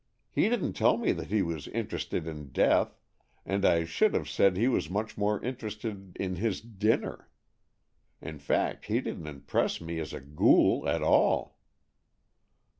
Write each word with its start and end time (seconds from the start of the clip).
He 0.31 0.49
didn't 0.49 0.73
tell 0.73 0.97
me 0.97 1.11
that 1.11 1.27
he 1.27 1.43
was 1.43 1.67
interested 1.67 2.25
in 2.25 2.49
death, 2.51 2.97
and 3.45 3.63
I 3.63 3.85
should 3.85 4.15
have 4.15 4.27
said 4.27 4.57
he 4.57 4.67
was 4.67 4.89
much 4.89 5.15
more 5.15 5.39
interested 5.43 6.17
in 6.19 6.37
his 6.37 6.59
dinner. 6.59 7.29
In 8.19 8.39
fact, 8.39 8.85
he 8.85 8.99
didn't 8.99 9.27
impress 9.27 9.79
me 9.79 9.99
as 9.99 10.11
a 10.11 10.19
ghoul 10.19 10.89
at 10.89 11.03
all." 11.03 11.59